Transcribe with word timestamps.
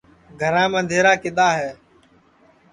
گھرام 0.39 0.71
اندھیرا 0.79 1.13
کِدؔا 1.21 1.49
ہے 1.59 1.69